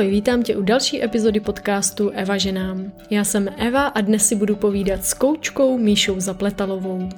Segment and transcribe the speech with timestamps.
[0.00, 2.92] Ahoj, vítám tě u další epizody podcastu Eva ženám.
[3.10, 7.08] Já jsem Eva a dnes si budu povídat s koučkou Míšou Zapletalovou.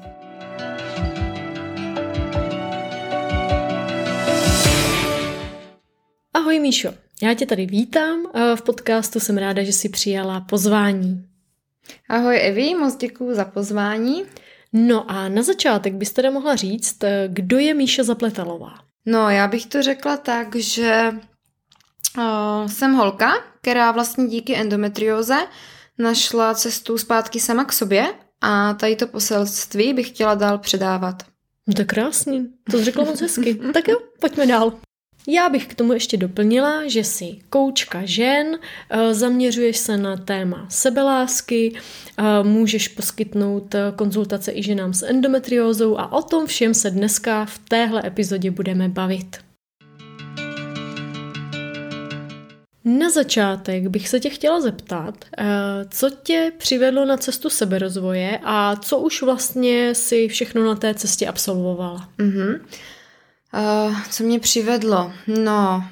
[6.35, 8.23] Ahoj Míšo, já tě tady vítám.
[8.55, 11.27] V podcastu jsem ráda, že jsi přijala pozvání.
[12.09, 14.23] Ahoj Evi, moc děkuji za pozvání.
[14.73, 18.75] No a na začátek bys teda mohla říct, kdo je Míša Zapletalová?
[19.07, 21.13] No, já bych to řekla tak, že
[22.19, 25.37] uh, jsem holka, která vlastně díky endometrióze
[25.99, 31.23] našla cestu zpátky sama k sobě a tady to poselství bych chtěla dál předávat.
[31.67, 33.55] No to krásný, to řekla moc hezky.
[33.73, 34.73] tak jo, pojďme dál.
[35.29, 38.59] Já bych k tomu ještě doplnila, že jsi koučka žen,
[39.13, 41.75] zaměřuješ se na téma sebelásky,
[42.43, 48.03] můžeš poskytnout konzultace i ženám s endometriózou a o tom všem se dneska v téhle
[48.07, 49.52] epizodě budeme bavit.
[52.85, 55.15] Na začátek bych se tě chtěla zeptat,
[55.91, 61.27] co tě přivedlo na cestu seberozvoje a co už vlastně si všechno na té cestě
[61.27, 62.09] absolvovala?
[62.19, 62.61] Mm-hmm.
[63.55, 65.13] Uh, co mě přivedlo?
[65.27, 65.85] No,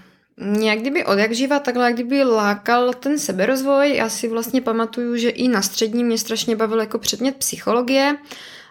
[0.60, 3.94] jak kdyby od jak živa takhle jak kdyby lákal ten seberozvoj.
[3.96, 8.16] Já si vlastně pamatuju, že i na střední mě strašně bavil jako předmět psychologie.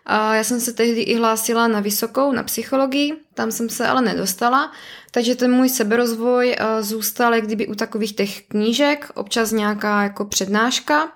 [0.05, 4.02] A já jsem se tehdy i hlásila na vysokou, na psychologii, tam jsem se ale
[4.02, 4.72] nedostala,
[5.11, 11.11] takže ten můj seberozvoj zůstal jak kdyby u takových těch knížek, občas nějaká jako přednáška,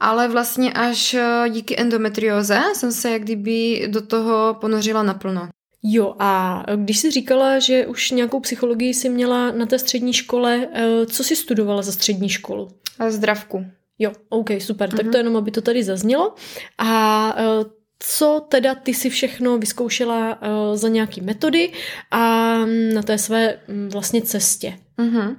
[0.00, 1.16] ale vlastně až
[1.48, 5.48] díky endometrióze jsem se jak kdyby do toho ponořila naplno.
[5.82, 10.68] Jo, a když jsi říkala, že už nějakou psychologii si měla na té střední škole,
[10.72, 12.68] eh, co jsi studovala za střední školu?
[13.08, 13.66] Zdravku.
[13.98, 14.96] Jo, OK, super, mm-hmm.
[14.96, 15.16] tak to mhm.
[15.16, 16.34] jenom, aby to tady zaznělo.
[16.78, 17.64] A eh,
[17.98, 21.72] co teda ty si všechno vyzkoušela uh, za nějaký metody
[22.10, 22.54] a
[22.94, 24.78] na té své um, vlastně cestě?
[24.98, 25.36] Mm-hmm.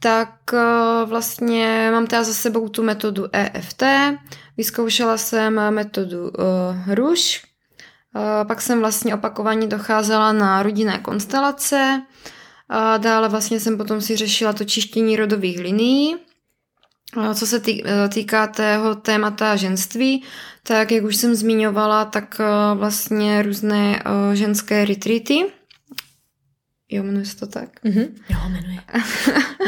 [0.00, 3.82] Tak uh, vlastně mám teda za sebou tu metodu EFT,
[4.56, 7.42] vyzkoušela jsem metodu uh, RUŠ,
[8.48, 12.02] pak jsem vlastně opakovaně docházela na rodinné konstelace.
[12.98, 16.16] Dále vlastně jsem potom si řešila to čištění rodových linií.
[17.34, 17.62] Co se
[18.08, 20.22] týká tého témata ženství,
[20.62, 22.40] tak jak už jsem zmiňovala, tak
[22.74, 24.02] vlastně různé
[24.34, 25.44] ženské retreaty,
[26.90, 27.84] Jo, jmenuje se to tak?
[27.84, 28.08] Mm-hmm.
[28.30, 28.80] Jo, jmenuje.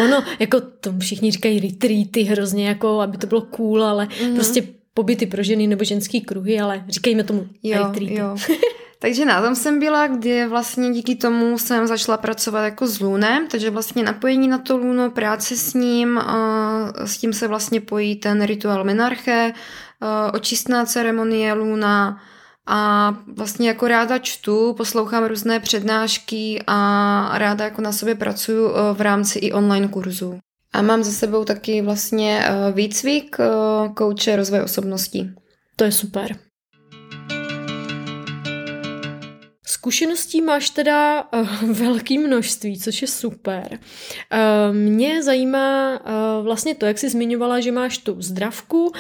[0.05, 4.35] ono, jako to všichni říkají retreaty hrozně, jako aby to bylo cool, ale mm-hmm.
[4.35, 4.63] prostě
[4.95, 8.37] pobyty pro ženy nebo ženský kruhy, ale říkejme tomu jo, jo.
[9.01, 13.47] Takže na tom jsem byla, kdy vlastně díky tomu jsem začala pracovat jako s lůnem,
[13.49, 16.21] takže vlastně napojení na to lůno, práce s ním,
[17.05, 19.53] s tím se vlastně pojí ten rituál menarche,
[20.33, 22.21] očistná ceremonie lůna
[22.67, 29.01] a vlastně jako ráda čtu, poslouchám různé přednášky a ráda jako na sobě pracuju v
[29.01, 30.39] rámci i online kurzů.
[30.73, 35.35] A mám za sebou taky vlastně eh, výcvik eh, kouče rozvoje osobností.
[35.77, 36.48] To je super.
[39.79, 43.67] Zkušeností máš teda uh, velké množství, což je super.
[43.71, 48.93] Uh, mě zajímá uh, vlastně to, jak jsi zmiňovala, že máš tu zdravku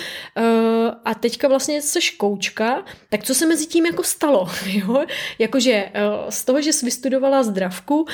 [1.04, 4.48] a teďka vlastně jsi koučka, tak co se mezi tím jako stalo?
[4.66, 5.04] Jo?
[5.38, 5.90] Jakože
[6.28, 8.06] z toho, že jsi vystudovala zdravku,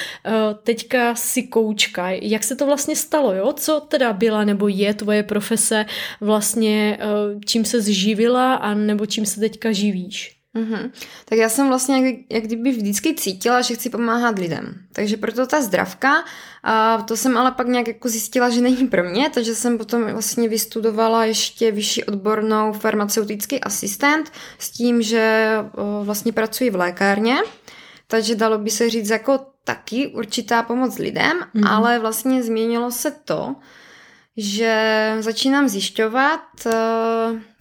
[0.62, 2.10] teďka jsi koučka.
[2.10, 3.32] Jak se to vlastně stalo?
[3.32, 3.52] Jo?
[3.52, 5.86] Co teda byla nebo je tvoje profese
[6.20, 6.98] vlastně,
[7.46, 10.33] čím se zživila a nebo čím se teďka živíš?
[10.54, 10.90] Mm-hmm.
[11.24, 14.74] Tak já jsem vlastně jak, jak kdyby vždycky cítila, že chci pomáhat lidem.
[14.92, 16.24] Takže proto ta zdravka,
[16.62, 20.12] a to jsem ale pak nějak jako zjistila, že není pro mě, takže jsem potom
[20.12, 25.56] vlastně vystudovala ještě vyšší odbornou farmaceutický asistent s tím, že
[26.02, 27.36] vlastně pracuji v lékárně,
[28.06, 31.70] takže dalo by se říct jako taky určitá pomoc lidem, mm-hmm.
[31.70, 33.56] ale vlastně změnilo se to,
[34.36, 36.72] že začínám zjišťovat, eh,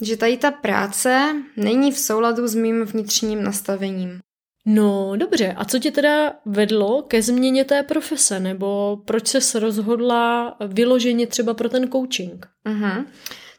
[0.01, 4.19] že tady ta práce není v souladu s mým vnitřním nastavením.
[4.65, 10.55] No dobře, a co tě teda vedlo ke změně té profese, nebo proč se rozhodla
[10.67, 12.47] vyloženě třeba pro ten coaching?
[12.65, 13.05] Uh-huh.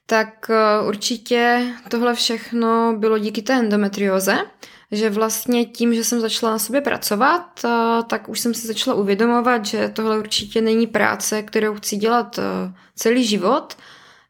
[0.07, 4.37] Tak uh, určitě tohle všechno bylo díky té endometrióze,
[4.91, 7.67] že vlastně tím, že jsem začala na sobě pracovat,
[8.07, 12.39] tak už jsem si začala uvědomovat, že tohle určitě není práce, kterou chci dělat
[12.95, 13.77] celý život.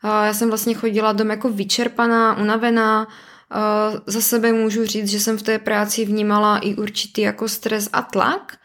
[0.04, 3.08] Já jsem vlastně chodila dom jako vyčerpaná, unavená,
[4.06, 8.02] za sebe můžu říct, že jsem v té práci vnímala i určitý jako stres a
[8.02, 8.56] tlak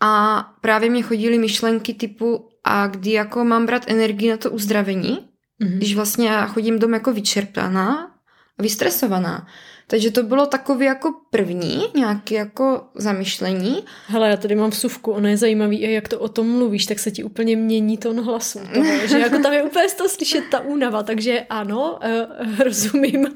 [0.00, 5.18] a právě mě chodily myšlenky typu a kdy jako mám brát energii na to uzdravení,
[5.62, 5.76] mm-hmm.
[5.76, 8.10] když vlastně já chodím dom jako vyčerpaná,
[8.58, 9.46] vystresovaná.
[9.86, 13.84] Takže to bylo takové jako první, nějaké jako zamyšlení.
[14.06, 16.98] Hele, já tady mám vsuvku, ono je zajímavý, a jak to o tom mluvíš, tak
[16.98, 18.60] se ti úplně mění tón hlasu.
[18.74, 21.98] Toho, že jako tam je úplně z toho slyšet ta únava, takže ano,
[22.42, 23.26] uh, rozumím,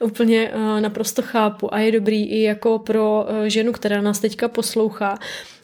[0.00, 4.48] úplně uh, naprosto chápu a je dobrý i jako pro uh, ženu, která nás teďka
[4.48, 5.18] poslouchá,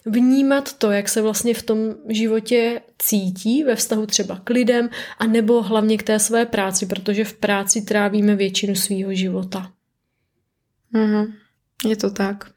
[0.07, 1.79] vnímat to, jak se vlastně v tom
[2.09, 7.25] životě cítí ve vztahu třeba k lidem a nebo hlavně k té své práci, protože
[7.25, 9.76] v práci trávíme většinu svýho života.
[10.97, 11.33] Mm-hmm.
[11.85, 12.51] Je to tak.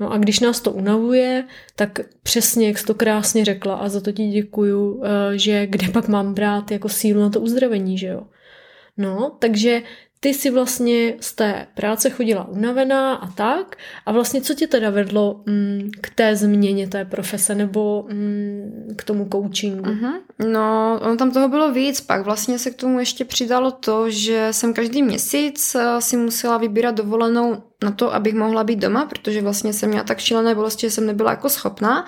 [0.00, 1.44] No a když nás to unavuje,
[1.76, 5.88] tak přesně, jak jsi to krásně řekla a za to ti děkuju, eh, že kde
[5.88, 8.26] pak mám brát jako sílu na to uzdravení, že jo.
[8.96, 9.82] No, takže
[10.24, 13.76] ty si vlastně z té práce chodila unavená a tak.
[14.06, 19.04] A vlastně co tě teda vedlo mm, k té změně té profese nebo mm, k
[19.04, 19.84] tomu coachingu?
[19.84, 20.12] Uh-huh.
[20.52, 22.00] No, ono tam toho bylo víc.
[22.00, 26.58] Pak vlastně se k tomu ještě přidalo to, že jsem každý měsíc eh, si musela
[26.58, 30.86] vybírat dovolenou na to, abych mohla být doma, protože vlastně jsem měla tak šílené bolesti,
[30.86, 32.06] že jsem nebyla jako schopná.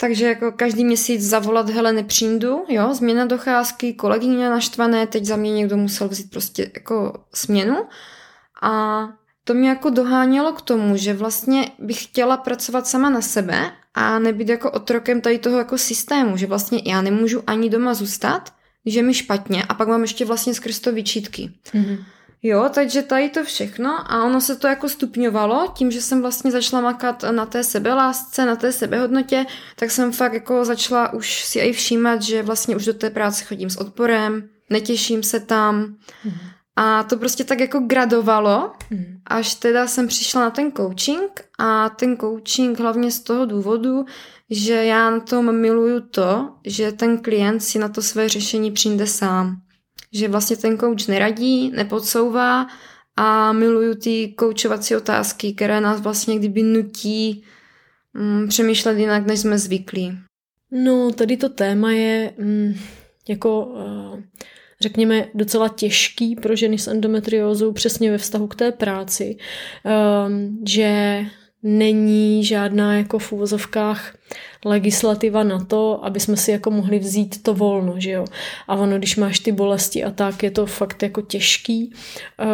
[0.00, 5.52] Takže jako každý měsíc zavolat, hele, nepřijdu, jo, změna docházky, kolegyně naštvané, teď za mě
[5.52, 7.76] někdo musel vzít prostě jako směnu.
[8.62, 9.02] A
[9.44, 14.18] to mě jako dohánělo k tomu, že vlastně bych chtěla pracovat sama na sebe a
[14.18, 18.52] nebýt jako otrokem tady toho jako systému, že vlastně já nemůžu ani doma zůstat,
[18.86, 21.50] že mi špatně a pak mám ještě vlastně skrz to vyčítky.
[21.72, 22.04] Mm-hmm.
[22.42, 26.50] Jo, takže tady to všechno a ono se to jako stupňovalo tím, že jsem vlastně
[26.50, 29.46] začala makat na té sebelásce, na té sebehodnotě,
[29.76, 33.44] tak jsem fakt jako začala už si i všímat, že vlastně už do té práce
[33.44, 35.80] chodím s odporem, netěším se tam
[36.24, 36.32] mm.
[36.76, 39.04] a to prostě tak jako gradovalo, mm.
[39.26, 44.04] až teda jsem přišla na ten coaching a ten coaching hlavně z toho důvodu,
[44.50, 49.06] že já na tom miluju to, že ten klient si na to své řešení přijde
[49.06, 49.56] sám
[50.12, 52.66] že vlastně ten coach neradí, nepodsouvá
[53.16, 57.44] a miluju ty koučovací otázky, které nás vlastně kdyby nutí
[58.14, 60.18] mm, přemýšlet jinak, než jsme zvyklí.
[60.70, 62.74] No, tady to téma je mm,
[63.28, 64.20] jako, uh,
[64.80, 69.36] řekněme, docela těžký pro ženy s endometriózou přesně ve vztahu k té práci,
[70.26, 71.20] um, že
[71.62, 74.14] není žádná jako v úvozovkách
[74.64, 78.24] legislativa na to, aby jsme si jako mohli vzít to volno, že jo.
[78.68, 81.92] A ono, když máš ty bolesti a tak, je to fakt jako těžký.
[82.38, 82.46] Eh,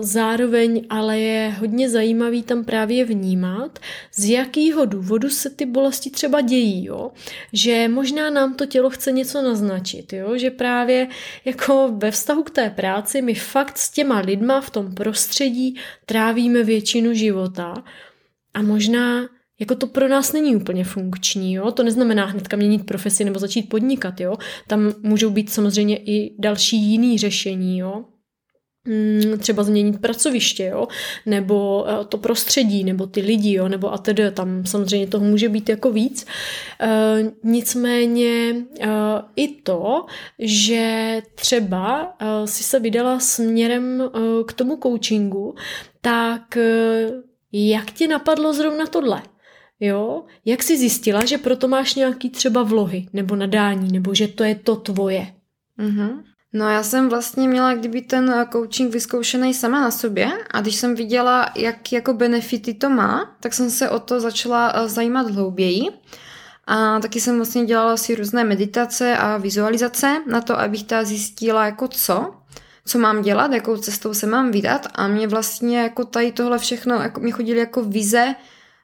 [0.00, 3.78] zároveň ale je hodně zajímavý tam právě vnímat,
[4.14, 7.10] z jakého důvodu se ty bolesti třeba dějí, jo.
[7.52, 10.38] Že možná nám to tělo chce něco naznačit, jo.
[10.38, 11.08] Že právě
[11.44, 15.76] jako ve vztahu k té práci my fakt s těma lidma v tom prostředí
[16.06, 17.84] trávíme většinu života
[18.54, 19.28] a možná
[19.60, 21.70] jako to pro nás není úplně funkční, jo?
[21.70, 24.36] To neznamená hnedka měnit profesi nebo začít podnikat, jo?
[24.66, 28.04] Tam můžou být samozřejmě i další jiný řešení, jo?
[28.86, 30.88] Hmm, třeba změnit pracoviště, jo?
[31.26, 33.68] nebo eh, to prostředí, nebo ty lidi, jo?
[33.68, 36.26] nebo a tedy tam samozřejmě toho může být jako víc.
[36.80, 38.88] E, nicméně e,
[39.36, 40.06] i to,
[40.38, 44.08] že třeba e, si se vydala směrem e,
[44.44, 45.54] k tomu coachingu,
[46.00, 47.10] tak e,
[47.52, 49.22] jak ti napadlo zrovna tohle?
[49.80, 50.24] Jo?
[50.44, 54.54] Jak jsi zjistila, že proto máš nějaký třeba vlohy nebo nadání, nebo že to je
[54.54, 55.26] to tvoje?
[55.78, 56.22] Mm-hmm.
[56.52, 60.94] No já jsem vlastně měla kdyby ten coaching vyzkoušený sama na sobě a když jsem
[60.94, 65.82] viděla, jak jako benefity to má, tak jsem se o to začala eh, zajímat hlouběji.
[66.66, 71.66] A taky jsem vlastně dělala si různé meditace a vizualizace na to, abych ta zjistila
[71.66, 72.34] jako co,
[72.84, 76.94] co mám dělat, jakou cestou se mám vydat a mě vlastně jako tady tohle všechno,
[76.94, 78.34] jako mě chodily jako vize,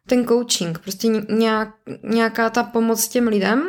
[0.06, 1.68] ten coaching, prostě nějak,
[2.02, 3.68] nějaká ta pomoc těm lidem.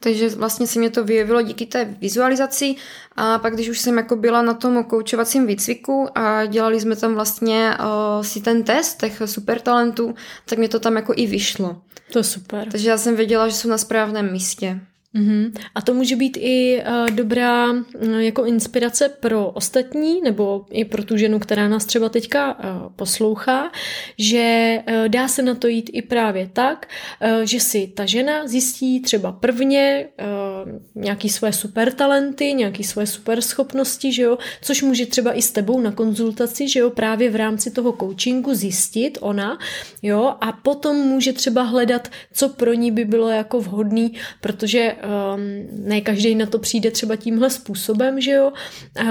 [0.00, 2.74] Takže vlastně se mě to vyjevilo díky té vizualizaci
[3.16, 7.14] a pak, když už jsem jako byla na tom koučovacím výcviku a dělali jsme tam
[7.14, 11.82] vlastně uh, si ten test těch super talentů, tak mě to tam jako i vyšlo.
[12.12, 12.68] To je super.
[12.70, 14.80] Takže já jsem věděla, že jsou na správném místě.
[15.14, 15.52] Mm-hmm.
[15.74, 17.82] A to může být i uh, dobrá uh,
[18.18, 23.72] jako inspirace pro ostatní, nebo i pro tu ženu, která nás třeba teďka uh, poslouchá,
[24.18, 26.88] že uh, dá se na to jít i právě tak,
[27.22, 30.08] uh, že si ta žena zjistí třeba prvně
[30.64, 35.42] uh, nějaký své super talenty, nějaký své super schopnosti, že jo, což může třeba i
[35.42, 39.58] s tebou na konzultaci, že jo, právě v rámci toho coachingu zjistit ona,
[40.02, 45.86] jo, a potom může třeba hledat, co pro ní by bylo jako vhodný, protože um,
[45.86, 48.52] ne každý na to přijde třeba tímhle způsobem, že jo,
[49.02, 49.08] uh,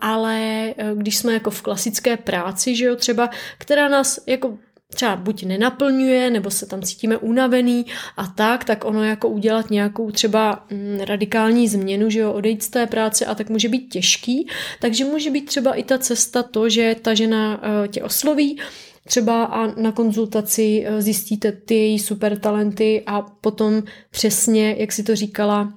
[0.00, 4.58] ale uh, když jsme jako v klasické práci, že jo, třeba, která nás jako
[4.94, 10.10] třeba buď nenaplňuje, nebo se tam cítíme unavený a tak, tak ono jako udělat nějakou
[10.10, 14.48] třeba mm, radikální změnu, že jo, odejít z té práce a tak může být těžký,
[14.80, 18.58] takže může být třeba i ta cesta to, že ta žena uh, tě osloví,
[19.06, 25.02] třeba a na konzultaci uh, zjistíte ty její super talenty a potom přesně, jak si
[25.02, 25.72] to říkala,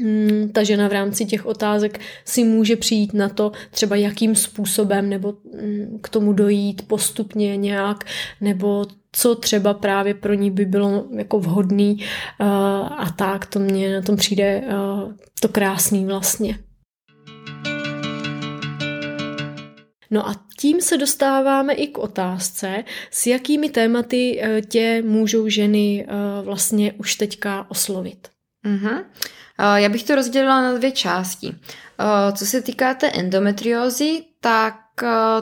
[0.00, 5.08] Mm, ta žena v rámci těch otázek si může přijít na to třeba jakým způsobem
[5.08, 8.04] nebo mm, k tomu dojít postupně nějak
[8.40, 12.46] nebo co třeba právě pro ní by bylo jako vhodný uh,
[12.98, 16.58] a tak to mě na tom přijde uh, to krásný vlastně.
[20.10, 26.06] No a tím se dostáváme i k otázce, s jakými tématy uh, tě můžou ženy
[26.42, 28.28] vlastně už teďka oslovit.
[28.66, 29.04] Uh-huh.
[29.76, 31.54] Já bych to rozdělila na dvě části.
[32.32, 34.74] Co se týká té endometriózy, tak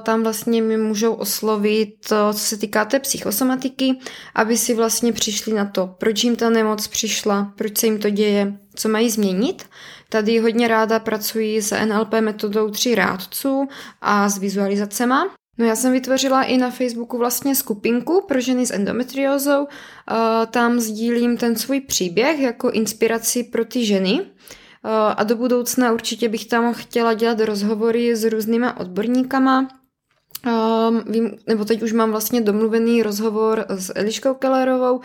[0.03, 3.99] tam vlastně mi můžou oslovit, co se týká té psychosomatiky,
[4.35, 8.11] aby si vlastně přišli na to, proč jim ta nemoc přišla, proč se jim to
[8.11, 9.65] děje, co mají změnit.
[10.09, 13.69] Tady hodně ráda pracuji s NLP metodou tří rádců
[14.01, 15.35] a s vizualizacema.
[15.59, 19.67] No já jsem vytvořila i na Facebooku vlastně skupinku pro ženy s endometriózou.
[20.51, 24.21] Tam sdílím ten svůj příběh jako inspiraci pro ty ženy.
[25.17, 29.69] A do budoucna určitě bych tam chtěla dělat rozhovory s různýma odborníkama,
[30.47, 35.03] Um, vím, nebo teď už mám vlastně domluvený rozhovor s Eliškou Kellerovou, uh,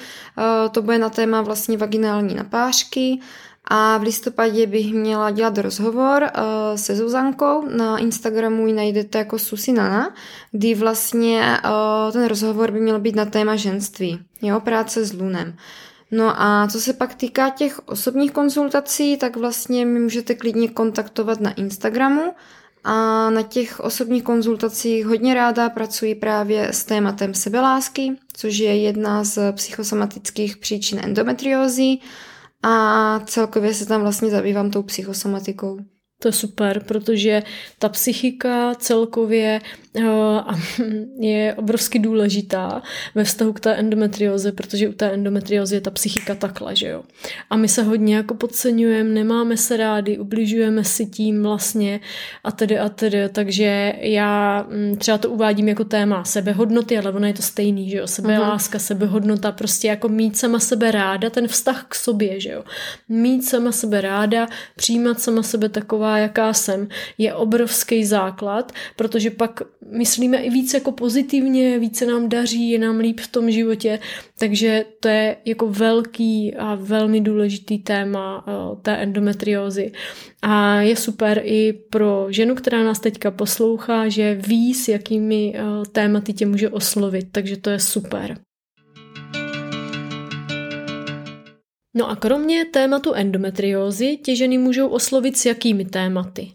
[0.72, 3.20] to bude na téma vlastně vaginální napářky
[3.66, 6.30] a v listopadě bych měla dělat rozhovor uh,
[6.76, 7.68] se Zuzankou.
[7.78, 10.14] Na Instagramu ji najdete jako Susinana,
[10.52, 15.56] kdy vlastně uh, ten rozhovor by měl být na téma ženství, jo, práce s lunem.
[16.16, 21.40] No a co se pak týká těch osobních konzultací, tak vlastně mi můžete klidně kontaktovat
[21.40, 22.22] na Instagramu
[22.84, 29.24] a na těch osobních konzultacích hodně ráda pracuji právě s tématem sebelásky, což je jedna
[29.24, 31.98] z psychosomatických příčin endometriózy
[32.64, 35.80] a celkově se tam vlastně zabývám tou psychosomatikou.
[36.22, 37.44] To je super, protože
[37.80, 39.62] ta psychika celkově
[39.94, 40.04] uh,
[41.20, 42.82] je obrovsky důležitá
[43.16, 47.04] ve vztahu k té endometrioze, protože u té endometriozy je ta psychika takhle, že jo.
[47.50, 52.00] A my se hodně jako podceňujeme, nemáme se rádi, ubližujeme si tím vlastně
[52.44, 57.28] a tedy a tedy, takže já mm, třeba to uvádím jako téma sebehodnoty, ale ono
[57.28, 58.82] je to stejný, že jo, sebeláska, uh-huh.
[58.82, 62.64] sebehodnota, prostě jako mít sama sebe ráda, ten vztah k sobě, že jo.
[63.10, 69.62] Mít sama sebe ráda, přijímat sama sebe taková jaká jsem, je obrovský základ, protože pak
[69.92, 74.00] myslíme i více jako pozitivně, více nám daří, je nám líp v tom životě,
[74.40, 79.92] takže to je jako velký a velmi důležitý téma uh, té endometriózy.
[80.42, 85.86] A je super i pro ženu, která nás teďka poslouchá, že ví, s jakými uh,
[85.86, 88.38] tématy tě může oslovit, takže to je super.
[91.94, 96.52] No a kromě tématu endometriózy tě ženy můžou oslovit s jakými tématy?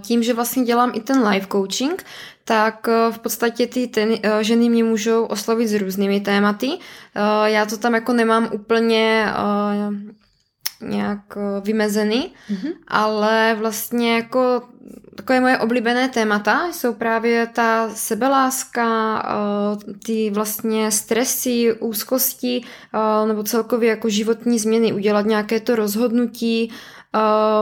[0.00, 2.04] Tím, že vlastně dělám i ten live coaching,
[2.44, 6.70] tak eh, v podstatě ty ten, eh, ženy mě můžou oslovit s různými tématy.
[6.70, 9.26] Eh, já to tam jako nemám úplně
[10.80, 12.72] nějak vymezený, mm-hmm.
[12.88, 14.62] ale vlastně jako
[15.14, 19.22] takové moje oblíbené témata jsou právě ta sebeláska,
[20.04, 22.64] ty vlastně stresy, úzkosti
[23.26, 26.72] nebo celkově jako životní změny, udělat nějaké to rozhodnutí,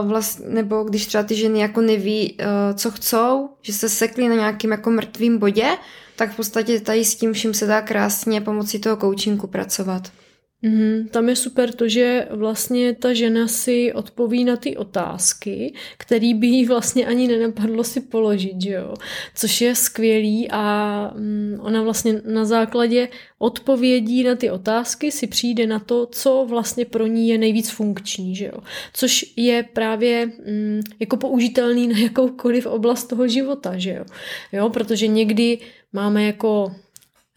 [0.01, 2.37] vlastně, nebo když třeba ty ženy jako neví,
[2.73, 5.67] co chcou, že se sekli na nějakým jako mrtvým bodě,
[6.15, 10.11] tak v podstatě tady s tím vším se dá krásně pomocí toho coachingu pracovat.
[10.61, 16.33] Mm, tam je super to, že vlastně ta žena si odpoví na ty otázky, které
[16.33, 18.93] by jí vlastně ani nenapadlo si položit, že jo?
[19.35, 23.09] Což je skvělý a mm, ona vlastně na základě
[23.39, 28.35] odpovědí na ty otázky si přijde na to, co vlastně pro ní je nejvíc funkční,
[28.35, 28.59] že jo?
[28.93, 34.05] Což je právě mm, jako použitelný na jakoukoliv oblast toho života, že jo?
[34.51, 34.69] jo?
[34.69, 35.57] Protože někdy
[35.93, 36.75] máme jako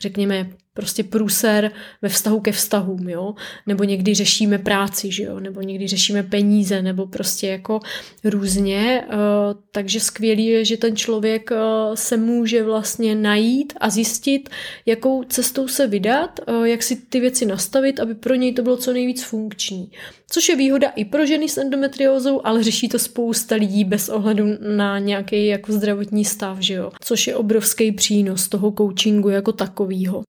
[0.01, 1.71] řekněme, prostě průser
[2.03, 3.35] ve vztahu ke vztahům, jo,
[3.67, 7.81] nebo někdy řešíme práci, že jo, nebo někdy řešíme peníze, nebo prostě jako
[8.25, 14.49] různě, uh, takže skvělý je, že ten člověk uh, se může vlastně najít a zjistit,
[14.87, 18.77] jakou cestou se vydat, uh, jak si ty věci nastavit, aby pro něj to bylo
[18.77, 19.91] co nejvíc funkční.
[20.33, 24.45] Což je výhoda i pro ženy s endometriózou, ale řeší to spousta lidí bez ohledu
[24.77, 26.91] na nějaký jako zdravotní stav, že jo.
[27.01, 30.23] Což je obrovský přínos toho coachingu jako takovýho.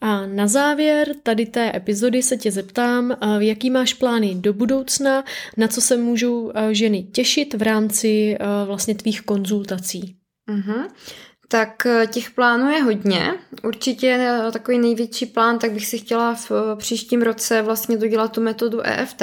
[0.00, 5.24] A na závěr tady té epizody se tě zeptám, jaký máš plány do budoucna,
[5.56, 10.16] na co se můžou ženy těšit v rámci vlastně tvých konzultací.
[10.48, 10.88] Uh-huh.
[11.50, 13.34] Tak eh, těch plánů je hodně.
[13.62, 18.32] Určitě eh, takový největší plán, tak bych si chtěla v eh, příštím roce vlastně dodělat
[18.32, 19.22] tu metodu EFT.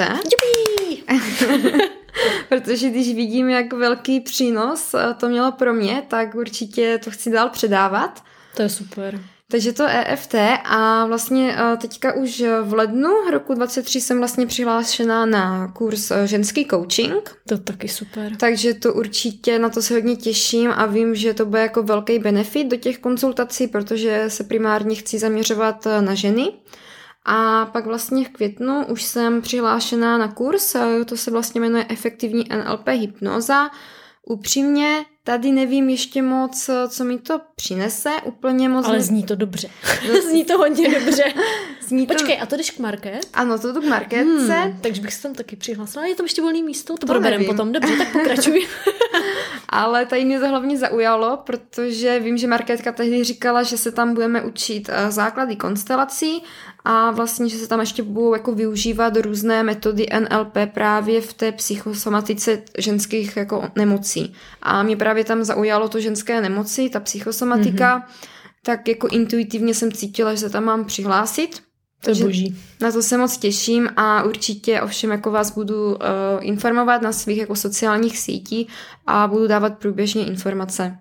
[2.48, 7.48] Protože když vidím, jak velký přínos to mělo pro mě, tak určitě to chci dál
[7.48, 8.22] předávat.
[8.56, 9.20] To je super.
[9.50, 15.26] Takže to EFT a vlastně eh, teďka už v lednu roku 23 jsem vlastně přihlášená
[15.26, 17.36] na kurz eh, ženský coaching.
[17.48, 18.36] To taky super.
[18.36, 22.18] Takže to určitě na to se hodně těším a vím, že to bude jako velký
[22.18, 26.52] benefit do těch konzultací, protože se primárně chci zaměřovat eh, na ženy.
[27.24, 30.76] A pak vlastně v květnu už jsem přihlášená na kurz,
[31.06, 33.70] to se vlastně jmenuje Efektivní NLP hypnoza.
[34.26, 38.86] Upřímně Tady nevím ještě moc, co mi to přinese, úplně moc.
[38.86, 39.68] Ale zní to dobře.
[40.28, 41.24] zní to hodně dobře.
[41.88, 42.14] zní to...
[42.14, 43.26] Počkej, a to jdeš k market?
[43.34, 44.54] Ano, to jdu k marketce.
[44.54, 46.06] Hmm, takže bych se tam taky přihlásila.
[46.06, 46.92] Je tam ještě volný místo?
[46.94, 47.72] To, to proberem potom.
[47.72, 48.66] Dobře, tak pokračuj.
[49.68, 54.14] Ale tady mě to hlavně zaujalo, protože vím, že marketka tehdy říkala, že se tam
[54.14, 56.42] budeme učit eh, základy konstelací
[56.90, 61.52] a vlastně, že se tam ještě budou jako využívat různé metody NLP právě v té
[61.52, 64.34] psychosomatice ženských jako nemocí.
[64.62, 68.28] A mě právě tam zaujalo to ženské nemoci, ta psychosomatika, mm-hmm.
[68.62, 71.62] tak jako intuitivně jsem cítila, že se tam mám přihlásit.
[72.04, 72.56] To je boží.
[72.80, 75.96] Na to se moc těším a určitě ovšem jako vás budu uh,
[76.40, 78.72] informovat na svých jako sociálních sítích
[79.06, 80.98] a budu dávat průběžně informace.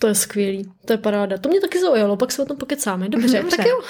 [0.00, 1.38] To je skvělý, to je paráda.
[1.38, 3.08] To mě taky zaujalo, pak se o tom pokecáme.
[3.08, 3.56] Dobře, Dobře.
[3.56, 3.80] tak jo.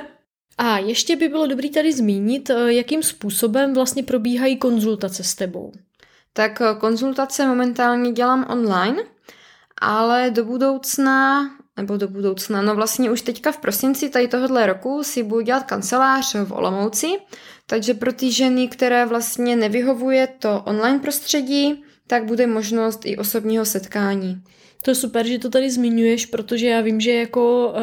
[0.58, 5.72] A ještě by bylo dobré tady zmínit, eh, jakým způsobem vlastně probíhají konzultace s tebou.
[6.32, 9.02] Tak eh, konzultace momentálně dělám online,
[9.80, 15.04] ale do budoucna, nebo do budoucna, no vlastně už teďka v prosinci tady tohohle roku
[15.04, 17.06] si budu dělat kancelář v Olomouci,
[17.66, 23.64] takže pro ty ženy, které vlastně nevyhovuje to online prostředí, tak bude možnost i osobního
[23.64, 24.42] setkání.
[24.82, 27.74] To je super, že to tady zmiňuješ, protože já vím, že jako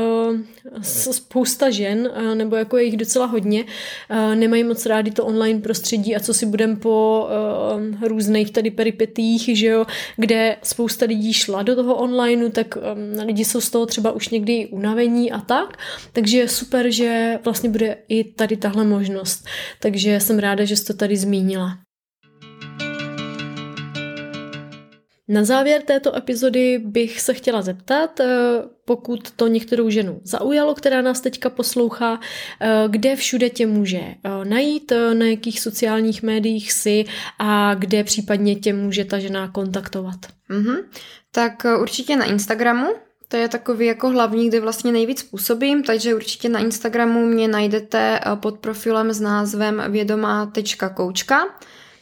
[0.76, 5.26] uh, spousta žen, uh, nebo jako je jich docela hodně, uh, nemají moc rádi to
[5.26, 9.86] online prostředí a co si budem po uh, různých tady peripetích, že jo,
[10.18, 14.30] kde spousta lidí šla do toho onlineu, tak um, lidi jsou z toho třeba už
[14.30, 15.78] někdy unavení a tak,
[16.14, 19.46] takže je super, že vlastně bude i tady tahle možnost.
[19.80, 21.78] Takže jsem ráda, že jsi to tady zmínila.
[25.28, 28.26] Na závěr této epizody bych se chtěla zeptat, eh,
[28.86, 32.20] pokud to některou ženu zaujalo, která nás teďka poslouchá,
[32.62, 37.06] eh, kde všude tě může eh, najít, na jakých sociálních médiích si
[37.40, 40.20] a kde případně tě může ta žena kontaktovat.
[40.50, 40.84] Mm-hmm.
[41.32, 42.88] Tak určitě na Instagramu,
[43.28, 48.20] to je takový jako hlavní, kde vlastně nejvíc působím, takže určitě na Instagramu mě najdete
[48.36, 51.46] pod profilem s názvem vědomá.koučka.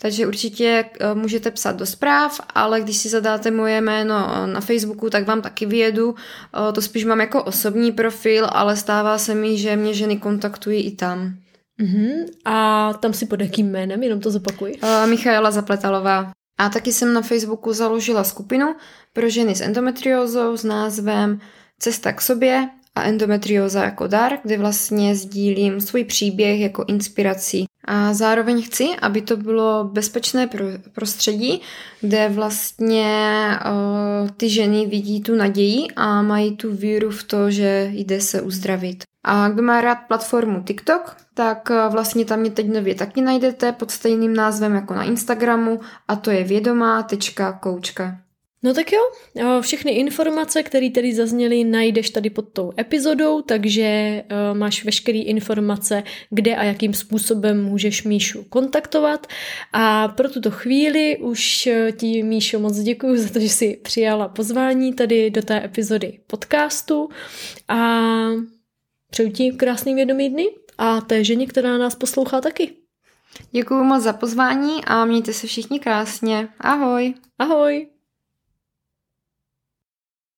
[0.02, 4.62] Takže určitě eh, můžete psát do zpráv, ale když si zadáte moje jméno eh, na
[4.62, 6.16] Facebooku, tak vám taky vyjedu.
[6.16, 10.84] Eh, to spíš mám jako osobní profil, ale stává se mi, že mě ženy kontaktují
[10.84, 11.34] i tam.
[11.82, 12.26] Uh-huh.
[12.46, 14.72] A tam si pod jakým jménem, jenom to zopakuj.
[14.84, 16.32] Uh, Michaela Zapletalová.
[16.60, 18.76] A taky jsem na Facebooku založila skupinu
[19.14, 21.40] pro ženy s endometriózou s názvem
[21.80, 27.64] Cesta k sobě a endometrióza jako dar, kde vlastně sdílím svůj příběh jako inspiraci.
[27.86, 30.50] A zároveň chci, aby to bylo bezpečné
[30.92, 31.62] prostředí,
[32.02, 33.06] kde vlastně
[33.66, 38.42] uh, ty ženy vidí tu naději a mají tu víru v to, že jde se
[38.42, 39.04] uzdravit.
[39.26, 43.72] A kdo má rád platformu TikTok, tak uh, vlastně tam mě teď nově taky najdete
[43.72, 48.18] pod stejným názvem jako na Instagramu a to je vědomá.koučka.
[48.64, 49.00] No tak jo,
[49.62, 56.04] všechny informace, které tady zazněly, najdeš tady pod tou epizodou, takže uh, máš veškeré informace,
[56.30, 59.28] kde a jakým způsobem můžeš Míšu kontaktovat.
[59.74, 64.28] A pro tuto chvíli už e, ti, Míšo, moc děkuji za to, že jsi přijala
[64.28, 67.10] pozvání tady do té epizody podcastu
[67.68, 68.00] a
[69.10, 70.48] přeju ti krásný vědomý dny
[70.78, 72.74] a té ženě, která nás poslouchá taky.
[73.52, 76.48] Děkuji moc za pozvání a mějte se všichni krásně.
[76.60, 77.14] Ahoj.
[77.40, 77.91] Ahoj.